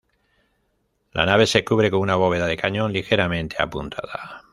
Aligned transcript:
La 1.13 1.27
nave 1.27 1.45
se 1.45 1.63
cubre 1.63 1.91
con 1.91 1.99
una 1.99 2.15
bóveda 2.15 2.47
de 2.47 2.57
cañón 2.57 2.91
ligeramente 2.91 3.57
apuntada. 3.61 4.45